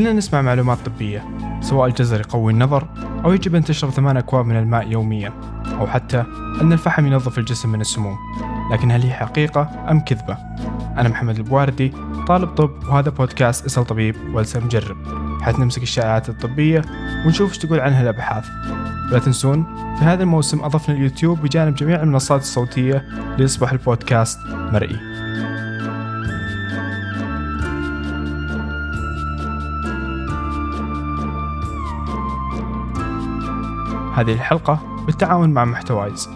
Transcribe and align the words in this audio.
كلنا 0.00 0.12
نسمع 0.12 0.42
معلومات 0.42 0.78
طبية 0.86 1.24
سواء 1.60 1.88
الجزر 1.88 2.20
يقوي 2.20 2.52
النظر 2.52 2.88
أو 3.24 3.32
يجب 3.32 3.54
أن 3.54 3.64
تشرب 3.64 3.90
ثمان 3.90 4.16
أكواب 4.16 4.46
من 4.46 4.56
الماء 4.56 4.88
يوميا 4.88 5.32
أو 5.66 5.86
حتى 5.86 6.24
أن 6.60 6.72
الفحم 6.72 7.06
ينظف 7.06 7.38
الجسم 7.38 7.72
من 7.72 7.80
السموم. 7.80 8.16
لكن 8.72 8.90
هل 8.90 9.02
هي 9.02 9.12
حقيقة 9.12 9.70
أم 9.90 10.00
كذبة؟ 10.00 10.36
أنا 10.98 11.08
محمد 11.08 11.36
البواردي 11.36 11.92
طالب 12.26 12.48
طب 12.48 12.70
وهذا 12.88 13.10
بودكاست 13.10 13.64
إسأل 13.64 13.86
طبيب 13.86 14.16
والسر 14.34 14.64
مجرب. 14.64 14.96
حيث 15.42 15.58
نمسك 15.58 15.82
الشائعات 15.82 16.28
الطبية 16.28 16.82
ونشوف 17.26 17.48
إيش 17.48 17.58
تقول 17.58 17.80
عنها 17.80 18.02
الأبحاث. 18.02 18.44
ولا 19.10 19.18
تنسون 19.18 19.64
في 19.98 20.04
هذا 20.04 20.22
الموسم 20.22 20.64
أضفنا 20.64 20.94
اليوتيوب 20.94 21.40
بجانب 21.40 21.74
جميع 21.74 22.02
المنصات 22.02 22.40
الصوتية 22.40 23.08
ليصبح 23.38 23.72
البودكاست 23.72 24.38
مرئي. 24.46 24.96
هذه 34.14 34.32
الحلقة 34.32 35.04
بالتعاون 35.06 35.50
مع 35.50 35.64
محتوايز 35.64 36.28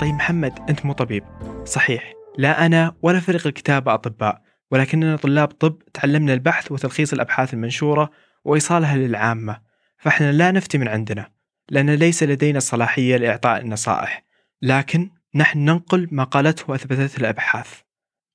طيب 0.00 0.14
محمد 0.14 0.58
أنت 0.68 0.86
مو 0.86 0.92
طبيب. 0.92 1.24
صحيح. 1.64 2.12
لا 2.38 2.66
أنا 2.66 2.94
ولا 3.02 3.20
فريق 3.20 3.46
الكتابة 3.46 3.94
أطباء 3.94 4.42
ولكننا 4.70 5.16
طلاب 5.16 5.48
طب 5.48 5.82
تعلمنا 5.94 6.34
البحث 6.34 6.72
وتلخيص 6.72 7.12
الأبحاث 7.12 7.54
المنشورة 7.54 8.10
وإيصالها 8.44 8.96
للعامة. 8.96 9.60
فإحنا 9.98 10.32
لا 10.32 10.50
نفتي 10.50 10.78
من 10.78 10.88
عندنا 10.88 11.30
لأن 11.70 11.90
ليس 11.90 12.22
لدينا 12.22 12.58
الصلاحية 12.58 13.16
لإعطاء 13.16 13.60
النصائح. 13.60 14.24
لكن 14.62 15.10
نحن 15.34 15.58
ننقل 15.58 16.08
ما 16.10 16.24
قالته 16.24 16.64
وأثبتته 16.68 17.20
الأبحاث. 17.20 17.80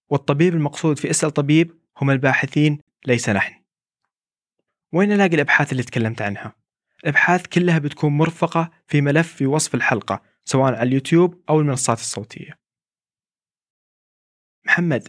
والطبيب 0.09 0.53
المقصود 0.53 0.99
في 0.99 1.09
أسأل 1.09 1.31
طبيب 1.31 1.71
هم 2.01 2.11
الباحثين 2.11 2.79
ليس 3.05 3.29
نحن. 3.29 3.62
وين 4.93 5.11
ألاقي 5.11 5.35
الأبحاث 5.35 5.71
اللي 5.71 5.83
تكلمت 5.83 6.21
عنها؟ 6.21 6.55
الأبحاث 7.03 7.47
كلها 7.47 7.79
بتكون 7.79 8.17
مرفقة 8.17 8.71
في 8.87 9.01
ملف 9.01 9.33
في 9.33 9.45
وصف 9.45 9.75
الحلقة 9.75 10.21
سواء 10.45 10.73
على 10.73 10.83
اليوتيوب 10.83 11.43
أو 11.49 11.59
المنصات 11.59 11.99
الصوتية. 11.99 12.59
محمد 14.65 15.07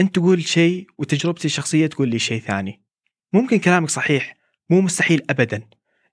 أنت 0.00 0.14
تقول 0.14 0.42
شيء 0.42 0.86
وتجربتي 0.98 1.44
الشخصية 1.44 1.86
تقول 1.86 2.08
لي 2.08 2.18
شيء 2.18 2.40
ثاني. 2.40 2.82
ممكن 3.32 3.58
كلامك 3.58 3.88
صحيح 3.88 4.36
مو 4.70 4.80
مستحيل 4.80 5.22
أبدا 5.30 5.62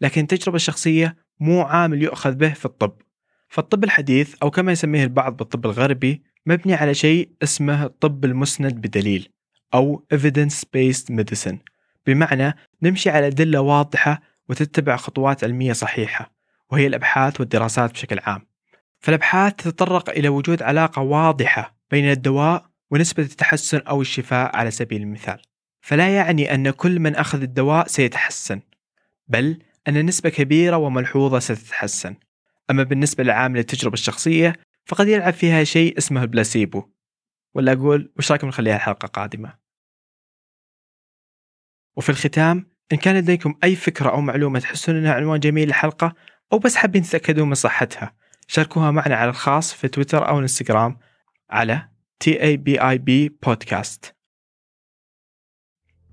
لكن 0.01 0.21
التجربة 0.21 0.55
الشخصية 0.55 1.17
مو 1.39 1.61
عامل 1.61 2.01
يؤخذ 2.01 2.35
به 2.35 2.53
في 2.53 2.65
الطب. 2.65 3.01
فالطب 3.47 3.83
الحديث 3.83 4.35
أو 4.43 4.51
كما 4.51 4.71
يسميه 4.71 5.03
البعض 5.03 5.37
بالطب 5.37 5.65
الغربي 5.65 6.23
مبني 6.45 6.73
على 6.73 6.93
شيء 6.93 7.31
اسمه 7.43 7.83
الطب 7.83 8.25
المسند 8.25 8.73
بدليل 8.73 9.29
أو 9.73 10.05
Evidence 10.13 10.63
Based 10.75 11.13
Medicine. 11.13 11.76
بمعنى 12.07 12.55
نمشي 12.83 13.09
على 13.09 13.27
أدلة 13.27 13.61
واضحة 13.61 14.21
وتتبع 14.49 14.95
خطوات 14.95 15.43
علمية 15.43 15.73
صحيحة 15.73 16.31
وهي 16.71 16.87
الأبحاث 16.87 17.39
والدراسات 17.39 17.91
بشكل 17.91 18.19
عام. 18.19 18.47
فالأبحاث 18.99 19.53
تتطرق 19.53 20.09
إلى 20.09 20.29
وجود 20.29 20.63
علاقة 20.63 21.01
واضحة 21.01 21.77
بين 21.91 22.11
الدواء 22.11 22.65
ونسبة 22.91 23.23
التحسن 23.23 23.77
أو 23.77 24.01
الشفاء 24.01 24.55
على 24.55 24.71
سبيل 24.71 25.01
المثال. 25.01 25.41
فلا 25.81 26.15
يعني 26.15 26.53
أن 26.53 26.69
كل 26.69 26.99
من 26.99 27.15
أخذ 27.15 27.41
الدواء 27.41 27.87
سيتحسن 27.87 28.61
بل 29.27 29.59
أن 29.87 30.05
نسبة 30.05 30.29
كبيرة 30.29 30.77
وملحوظة 30.77 31.39
ستتحسن. 31.39 32.15
أما 32.69 32.83
بالنسبة 32.83 33.23
لعامل 33.23 33.59
التجربة 33.59 33.93
الشخصية 33.93 34.53
فقد 34.85 35.07
يلعب 35.07 35.33
فيها 35.33 35.63
شيء 35.63 35.97
اسمه 35.97 36.21
البلاسيبو. 36.23 36.83
ولا 37.53 37.71
أقول 37.71 38.11
وش 38.17 38.31
رأيكم 38.31 38.47
نخليها 38.47 38.77
حلقة 38.77 39.07
قادمة 39.07 39.66
وفي 41.97 42.09
الختام 42.09 42.65
إن 42.91 42.97
كان 42.97 43.15
لديكم 43.15 43.55
أي 43.63 43.75
فكرة 43.75 44.09
أو 44.09 44.21
معلومة 44.21 44.59
تحسون 44.59 44.95
أنها 44.95 45.13
عنوان 45.13 45.39
جميل 45.39 45.67
للحلقة 45.67 46.13
أو 46.53 46.59
بس 46.59 46.75
حابين 46.75 47.01
تتأكدون 47.01 47.47
من 47.47 47.55
صحتها 47.55 48.13
شاركوها 48.47 48.91
معنا 48.91 49.15
على 49.15 49.29
الخاص 49.29 49.73
في 49.73 49.87
تويتر 49.87 50.27
أو 50.27 50.37
الانستغرام 50.37 50.97
على 51.49 51.87
TABIB 52.23 53.31
بودكاست 53.43 54.15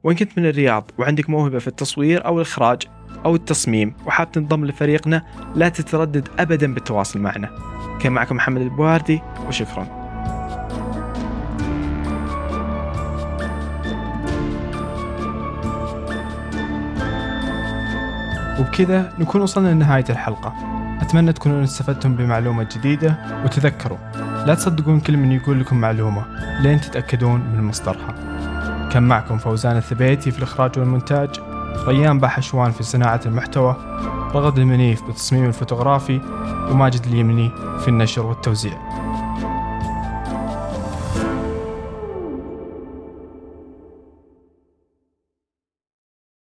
وإن 0.05 0.17
كنت 0.17 0.39
من 0.39 0.47
الرياض 0.47 0.91
وعندك 0.99 1.31
موهبة 1.31 1.59
في 1.59 1.67
التصوير 1.67 2.27
أو 2.27 2.37
الإخراج 2.37 2.83
أو 3.25 3.35
التصميم 3.35 3.95
وحاب 4.07 4.33
تنضم 4.33 4.65
لفريقنا 4.65 5.25
لا 5.55 5.69
تتردد 5.69 6.29
أبدا 6.39 6.75
بالتواصل 6.75 7.19
معنا. 7.19 7.51
كان 8.03 8.13
معكم 8.13 8.37
محمد 8.37 8.61
البواردي 8.61 9.21
وشكرا. 9.47 10.04
وبكذا 18.61 19.13
نكون 19.19 19.41
وصلنا 19.41 19.69
لنهاية 19.69 20.05
الحلقة. 20.11 20.55
أتمنى 21.01 21.33
تكونون 21.33 21.63
استفدتم 21.63 22.17
بمعلومة 22.17 22.69
جديدة 22.77 23.17
وتذكروا 23.45 23.99
لا 24.47 24.55
تصدقون 24.55 25.01
كل 25.01 25.17
من 25.17 25.33
يقول 25.33 25.61
لكم 25.61 25.77
معلومة 25.77 26.25
لين 26.61 26.81
تتأكدون 26.81 27.41
من 27.41 27.65
مصدرها. 27.65 28.15
كان 28.93 29.03
معكم 29.03 29.39
فوزان 29.39 29.77
الثبيتي 29.77 30.31
في 30.31 30.39
الإخراج 30.39 30.79
والمونتاج 30.79 31.29
ريان 31.87 32.19
باحشوان 32.19 32.71
في 32.71 32.83
صناعة 32.83 33.21
المحتوى 33.27 33.77
رغد 34.35 34.59
المنيف 34.59 35.03
بالتصميم 35.03 35.45
الفوتوغرافي 35.45 36.21
وماجد 36.71 37.07
اليمني 37.07 37.51
في 37.81 37.89
النشر 37.89 38.27
والتوزيع. 38.27 38.79